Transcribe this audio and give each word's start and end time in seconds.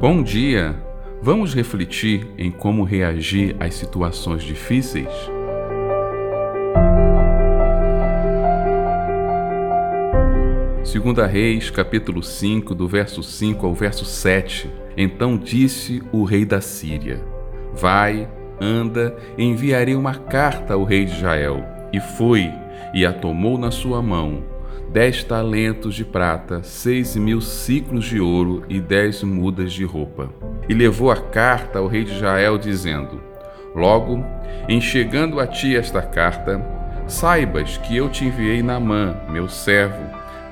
Bom 0.00 0.22
dia! 0.22 0.74
Vamos 1.20 1.52
refletir 1.52 2.26
em 2.38 2.50
como 2.50 2.84
reagir 2.84 3.54
às 3.60 3.74
situações 3.74 4.42
difíceis? 4.42 5.06
Segunda 10.82 11.26
Reis, 11.26 11.68
capítulo 11.68 12.22
5, 12.22 12.74
do 12.74 12.88
verso 12.88 13.22
5 13.22 13.66
ao 13.66 13.74
verso 13.74 14.06
7. 14.06 14.70
Então 14.96 15.36
disse 15.36 16.02
o 16.10 16.24
rei 16.24 16.46
da 16.46 16.62
Síria: 16.62 17.22
Vai, 17.74 18.26
anda, 18.58 19.14
enviarei 19.36 19.94
uma 19.94 20.14
carta 20.14 20.72
ao 20.72 20.82
rei 20.82 21.04
de 21.04 21.12
Israel. 21.12 21.62
E 21.92 22.00
foi, 22.00 22.50
e 22.94 23.04
a 23.04 23.12
tomou 23.12 23.58
na 23.58 23.70
sua 23.70 24.00
mão, 24.00 24.42
dez 24.92 25.22
talentos 25.22 25.94
de 25.94 26.04
prata, 26.04 26.64
seis 26.64 27.14
mil 27.14 27.40
ciclos 27.40 28.06
de 28.06 28.20
ouro 28.20 28.64
e 28.68 28.80
dez 28.80 29.22
mudas 29.22 29.72
de 29.72 29.84
roupa. 29.84 30.30
E 30.68 30.74
levou 30.74 31.12
a 31.12 31.16
carta 31.16 31.78
ao 31.78 31.86
rei 31.86 32.04
de 32.04 32.12
Israel, 32.12 32.58
dizendo: 32.58 33.22
Logo, 33.74 34.24
em 34.68 34.80
chegando 34.80 35.38
a 35.38 35.46
ti 35.46 35.76
esta 35.76 36.02
carta, 36.02 36.60
saibas 37.06 37.76
que 37.76 37.96
eu 37.96 38.08
te 38.08 38.24
enviei 38.24 38.62
Naamã, 38.62 39.16
meu 39.28 39.48
servo, 39.48 40.02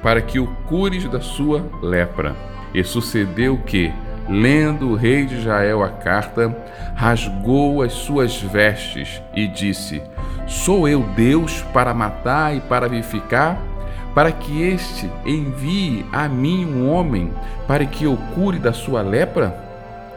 para 0.02 0.20
que 0.20 0.38
o 0.38 0.46
cures 0.68 1.04
da 1.04 1.20
sua 1.20 1.68
lepra. 1.82 2.36
E 2.72 2.84
sucedeu 2.84 3.58
que, 3.66 3.92
lendo 4.28 4.90
o 4.90 4.94
rei 4.94 5.26
de 5.26 5.34
Israel 5.34 5.82
a 5.82 5.88
carta, 5.88 6.56
rasgou 6.94 7.82
as 7.82 7.92
suas 7.92 8.40
vestes 8.40 9.20
e 9.34 9.48
disse: 9.48 10.00
Sou 10.46 10.88
eu 10.88 11.02
Deus 11.16 11.62
para 11.72 11.92
matar 11.92 12.54
e 12.54 12.60
para 12.60 12.88
vivificar? 12.88 13.67
Para 14.14 14.32
que 14.32 14.62
este 14.62 15.10
envie 15.24 16.04
a 16.12 16.28
mim 16.28 16.64
um 16.64 16.90
homem 16.90 17.30
para 17.66 17.84
que 17.84 18.04
eu 18.04 18.16
cure 18.34 18.58
da 18.58 18.72
sua 18.72 19.02
lepra? 19.02 19.50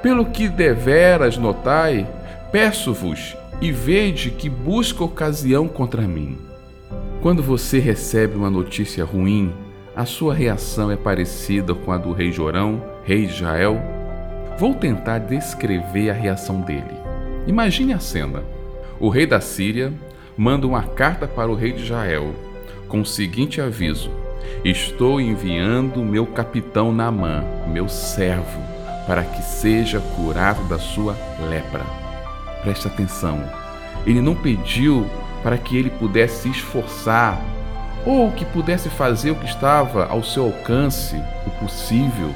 Pelo 0.02 0.25
que 0.25 0.47
deveras 0.47 1.38
notai, 1.38 2.07
peço-vos 2.51 3.38
e 3.61 3.71
vede 3.71 4.31
que 4.31 4.49
busca 4.49 5.03
ocasião 5.03 5.67
contra 5.67 6.01
mim. 6.01 6.38
Quando 7.21 7.43
você 7.43 7.77
recebe 7.77 8.35
uma 8.35 8.49
notícia 8.49 9.05
ruim, 9.05 9.53
a 9.95 10.05
sua 10.05 10.33
reação 10.33 10.89
é 10.89 10.95
parecida 10.95 11.75
com 11.75 11.91
a 11.91 11.97
do 11.97 12.11
rei 12.11 12.31
Jorão, 12.31 12.81
rei 13.03 13.27
de 13.27 13.33
Israel? 13.33 13.79
Vou 14.57 14.73
tentar 14.73 15.19
descrever 15.19 16.09
a 16.09 16.13
reação 16.13 16.61
dele. 16.61 16.95
Imagine 17.45 17.94
a 17.94 17.99
cena. 17.99 18.41
O 18.99 19.09
rei 19.09 19.27
da 19.27 19.39
Síria 19.39 19.94
manda 20.35 20.66
uma 20.66 20.83
carta 20.83 21.27
para 21.27 21.51
o 21.51 21.55
rei 21.55 21.71
de 21.71 21.83
Israel 21.83 22.33
com 22.92 23.02
o 23.02 23.06
seguinte 23.06 23.61
aviso: 23.61 24.11
Estou 24.66 25.20
enviando 25.22 26.03
meu 26.03 26.28
capitão 26.28 26.92
Naamã, 26.92 27.44
meu 27.67 27.88
servo, 27.88 28.61
para 29.08 29.23
que 29.23 29.42
seja 29.42 30.02
curado 30.16 30.67
da 30.67 30.78
sua 30.78 31.16
lepra. 31.50 31.86
Preste 32.62 32.88
atenção. 32.88 33.42
Ele 34.06 34.22
não 34.22 34.36
pediu 34.36 35.09
para 35.42 35.58
que 35.58 35.78
ele 35.78 35.89
pudesse 35.89 36.44
se 36.44 36.50
esforçar 36.50 37.42
ou 38.06 38.31
que 38.31 38.45
pudesse 38.45 38.89
fazer 38.89 39.31
o 39.31 39.36
que 39.36 39.45
estava 39.45 40.06
ao 40.06 40.23
seu 40.23 40.44
alcance, 40.45 41.16
o 41.47 41.50
possível. 41.52 42.30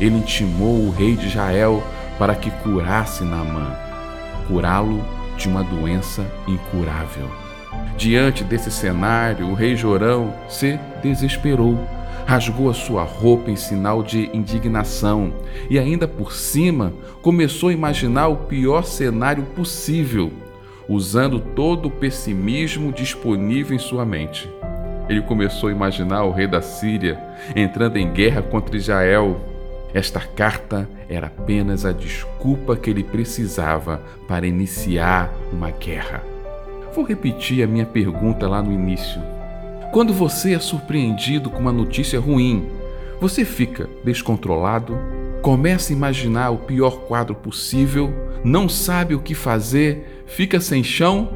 Ele 0.00 0.16
intimou 0.16 0.86
o 0.86 0.90
rei 0.90 1.14
de 1.14 1.26
Israel 1.26 1.82
para 2.18 2.34
que 2.34 2.50
curasse 2.50 3.22
Naamã, 3.22 3.76
curá-lo 4.48 5.04
de 5.36 5.46
uma 5.48 5.62
doença 5.62 6.26
incurável. 6.46 7.47
Diante 7.96 8.44
desse 8.44 8.70
cenário, 8.70 9.48
o 9.48 9.54
rei 9.54 9.74
Jorão 9.74 10.32
se 10.48 10.78
desesperou, 11.02 11.78
rasgou 12.24 12.70
a 12.70 12.74
sua 12.74 13.02
roupa 13.02 13.50
em 13.50 13.56
sinal 13.56 14.02
de 14.02 14.30
indignação 14.32 15.32
e, 15.68 15.78
ainda 15.78 16.06
por 16.06 16.32
cima, 16.32 16.92
começou 17.22 17.70
a 17.70 17.72
imaginar 17.72 18.28
o 18.28 18.36
pior 18.36 18.84
cenário 18.84 19.42
possível, 19.56 20.32
usando 20.88 21.40
todo 21.40 21.86
o 21.86 21.90
pessimismo 21.90 22.92
disponível 22.92 23.74
em 23.74 23.78
sua 23.80 24.04
mente. 24.04 24.48
Ele 25.08 25.22
começou 25.22 25.70
a 25.70 25.72
imaginar 25.72 26.24
o 26.24 26.30
rei 26.30 26.46
da 26.46 26.60
Síria 26.60 27.18
entrando 27.56 27.96
em 27.96 28.12
guerra 28.12 28.42
contra 28.42 28.76
Israel. 28.76 29.40
Esta 29.94 30.20
carta 30.20 30.88
era 31.08 31.28
apenas 31.28 31.86
a 31.86 31.92
desculpa 31.92 32.76
que 32.76 32.90
ele 32.90 33.02
precisava 33.02 34.02
para 34.28 34.46
iniciar 34.46 35.32
uma 35.50 35.70
guerra. 35.70 36.37
Vou 36.98 37.06
repetir 37.06 37.62
a 37.62 37.66
minha 37.68 37.86
pergunta 37.86 38.48
lá 38.48 38.60
no 38.60 38.72
início. 38.72 39.22
Quando 39.92 40.12
você 40.12 40.54
é 40.54 40.58
surpreendido 40.58 41.48
com 41.48 41.60
uma 41.60 41.70
notícia 41.70 42.18
ruim, 42.18 42.68
você 43.20 43.44
fica 43.44 43.88
descontrolado, 44.02 44.98
começa 45.40 45.92
a 45.92 45.96
imaginar 45.96 46.50
o 46.50 46.58
pior 46.58 47.02
quadro 47.02 47.36
possível, 47.36 48.12
não 48.42 48.68
sabe 48.68 49.14
o 49.14 49.20
que 49.20 49.32
fazer, 49.32 50.24
fica 50.26 50.58
sem 50.58 50.82
chão, 50.82 51.28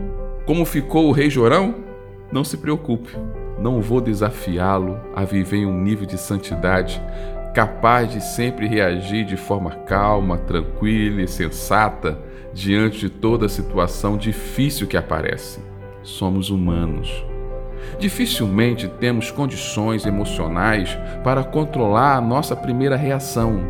como 0.46 0.64
ficou 0.64 1.06
o 1.08 1.12
rei 1.12 1.30
Jorão? 1.30 1.76
Não 2.32 2.42
se 2.42 2.56
preocupe 2.56 3.12
não 3.62 3.80
vou 3.80 4.00
desafiá-lo 4.00 4.98
a 5.14 5.24
viver 5.24 5.58
em 5.58 5.66
um 5.66 5.80
nível 5.80 6.04
de 6.04 6.18
santidade 6.18 7.00
capaz 7.52 8.10
de 8.10 8.20
sempre 8.20 8.66
reagir 8.66 9.24
de 9.24 9.36
forma 9.36 9.70
calma, 9.70 10.38
tranquila 10.38 11.22
e 11.22 11.28
sensata 11.28 12.18
diante 12.52 13.00
de 13.00 13.10
toda 13.10 13.48
situação 13.48 14.16
difícil 14.16 14.86
que 14.86 14.96
aparece. 14.96 15.60
Somos 16.02 16.50
humanos. 16.50 17.24
Dificilmente 17.98 18.88
temos 18.88 19.30
condições 19.30 20.06
emocionais 20.06 20.96
para 21.22 21.44
controlar 21.44 22.16
a 22.16 22.20
nossa 22.20 22.56
primeira 22.56 22.96
reação. 22.96 23.60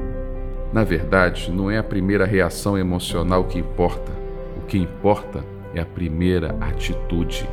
Na 0.72 0.84
verdade, 0.84 1.50
não 1.50 1.70
é 1.70 1.78
a 1.78 1.82
primeira 1.82 2.24
reação 2.24 2.78
emocional 2.78 3.44
que 3.44 3.58
importa. 3.58 4.12
O 4.56 4.66
que 4.66 4.78
importa 4.78 5.44
é 5.74 5.80
a 5.80 5.86
primeira 5.86 6.56
atitude. 6.60 7.48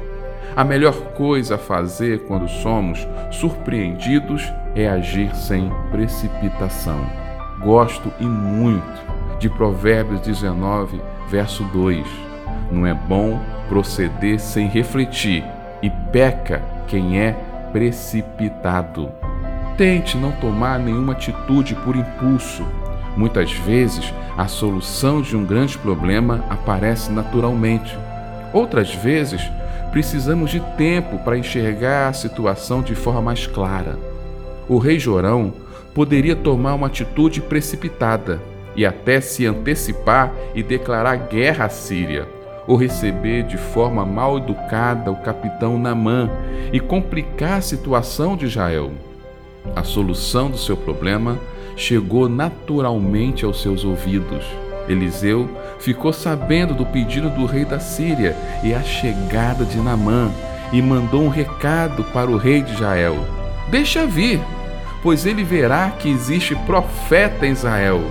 A 0.55 0.63
melhor 0.63 0.93
coisa 1.13 1.55
a 1.55 1.57
fazer 1.57 2.19
quando 2.21 2.47
somos 2.47 3.07
surpreendidos 3.31 4.43
é 4.81 4.89
agir 4.89 5.35
sem 5.35 5.71
precipitação. 5.91 6.99
Gosto 7.59 8.11
e 8.19 8.25
muito 8.25 9.01
de 9.39 9.49
Provérbios 9.49 10.21
19, 10.21 11.01
verso 11.29 11.63
2. 11.65 12.05
Não 12.71 12.85
é 12.85 12.93
bom 12.93 13.39
proceder 13.67 14.39
sem 14.39 14.67
refletir, 14.67 15.43
e 15.81 15.89
peca 15.89 16.61
quem 16.87 17.19
é 17.19 17.33
precipitado. 17.71 19.09
Tente 19.77 20.17
não 20.17 20.31
tomar 20.33 20.79
nenhuma 20.79 21.13
atitude 21.13 21.75
por 21.75 21.95
impulso. 21.95 22.65
Muitas 23.15 23.51
vezes, 23.51 24.13
a 24.37 24.47
solução 24.47 25.21
de 25.21 25.35
um 25.35 25.45
grande 25.45 25.77
problema 25.77 26.43
aparece 26.49 27.11
naturalmente. 27.11 27.97
Outras 28.51 28.93
vezes, 28.93 29.41
precisamos 29.91 30.51
de 30.51 30.59
tempo 30.77 31.17
para 31.19 31.37
enxergar 31.37 32.09
a 32.09 32.13
situação 32.13 32.81
de 32.81 32.95
forma 32.95 33.21
mais 33.21 33.47
clara. 33.47 34.08
O 34.69 34.77
rei 34.77 34.97
Jorão 34.97 35.51
poderia 35.93 36.35
tomar 36.35 36.75
uma 36.75 36.87
atitude 36.87 37.41
precipitada 37.41 38.39
e 38.75 38.85
até 38.85 39.19
se 39.19 39.45
antecipar 39.45 40.31
e 40.55 40.63
declarar 40.63 41.15
guerra 41.27 41.65
à 41.65 41.69
Síria, 41.69 42.25
ou 42.65 42.77
receber 42.77 43.43
de 43.43 43.57
forma 43.57 44.05
mal 44.05 44.37
educada 44.37 45.11
o 45.11 45.21
capitão 45.21 45.77
Namã 45.77 46.29
e 46.71 46.79
complicar 46.79 47.57
a 47.57 47.61
situação 47.61 48.37
de 48.37 48.45
Israel. 48.45 48.91
A 49.75 49.83
solução 49.83 50.49
do 50.49 50.57
seu 50.57 50.77
problema 50.77 51.37
chegou 51.75 52.29
naturalmente 52.29 53.43
aos 53.43 53.61
seus 53.61 53.83
ouvidos 53.83 54.45
Eliseu 54.89 55.47
ficou 55.79 56.11
sabendo 56.11 56.73
do 56.73 56.85
pedido 56.85 57.29
do 57.29 57.45
rei 57.45 57.63
da 57.63 57.79
Síria 57.79 58.35
e 58.63 58.73
a 58.73 58.81
chegada 58.81 59.63
de 59.63 59.77
Namã 59.77 60.31
e 60.73 60.81
mandou 60.81 61.21
um 61.21 61.29
recado 61.29 62.03
para 62.05 62.29
o 62.29 62.37
rei 62.37 62.61
de 62.61 62.73
Israel: 62.73 63.15
Deixa 63.69 64.05
vir, 64.05 64.41
pois 65.01 65.25
ele 65.25 65.43
verá 65.43 65.91
que 65.91 66.09
existe 66.09 66.55
profeta 66.55 67.45
em 67.45 67.51
Israel. 67.51 68.01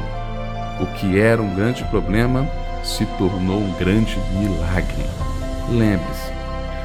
O 0.81 0.87
que 0.95 1.19
era 1.19 1.43
um 1.43 1.55
grande 1.55 1.85
problema 1.85 2.47
se 2.83 3.05
tornou 3.19 3.59
um 3.59 3.73
grande 3.75 4.19
milagre. 4.33 5.05
Lembre-se, 5.69 6.33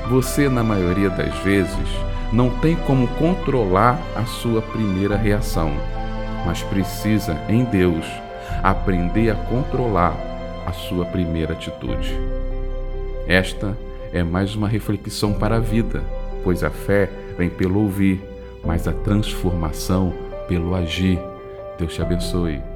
você, 0.10 0.50
na 0.50 0.64
maioria 0.64 1.10
das 1.10 1.34
vezes, 1.40 1.88
não 2.32 2.50
tem 2.50 2.76
como 2.76 3.08
controlar 3.08 4.02
a 4.16 4.26
sua 4.26 4.62
primeira 4.62 5.16
reação, 5.16 5.72
mas 6.46 6.62
precisa, 6.64 7.38
em 7.48 7.64
Deus, 7.64 8.06
aprender 8.62 9.30
a 9.30 9.36
controlar 9.36 10.18
a 10.66 10.74
sua 10.74 11.06
primeira 11.06 11.54
atitude. 11.54 12.18
Esta 13.28 13.78
é 14.12 14.24
mais 14.24 14.56
uma 14.56 14.68
reflexão 14.68 15.34
para 15.34 15.58
a 15.58 15.60
vida, 15.60 16.04
pois 16.44 16.64
a 16.64 16.70
fé 16.70 17.10
vem 17.38 17.50
pelo 17.50 17.80
ouvir, 17.80 18.22
mas 18.64 18.88
a 18.88 18.94
transformação 18.94 20.14
pelo 20.48 20.76
agir. 20.76 21.20
Deus 21.78 21.94
te 21.94 22.02
abençoe. 22.02 22.73